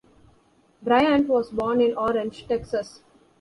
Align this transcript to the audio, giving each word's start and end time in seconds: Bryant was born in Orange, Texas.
Bryant 0.81 1.27
was 1.27 1.51
born 1.51 1.79
in 1.79 1.95
Orange, 1.95 2.47
Texas. 2.47 3.03